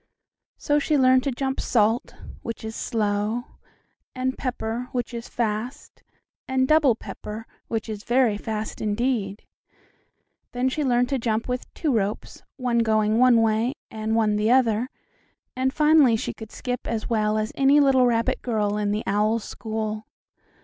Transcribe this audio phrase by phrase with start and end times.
[0.57, 3.43] So she learned to jump "salt," which is slow,
[4.15, 6.01] and "pepper," which is fast,
[6.47, 9.45] and "double pepper," which is very fast indeed.
[10.53, 14.49] Then she learned to jump with two ropes, one going one way and one the
[14.49, 14.89] other,
[15.55, 19.43] and finally she could skip as well as any little rabbit girl in the owl's
[19.43, 20.07] school.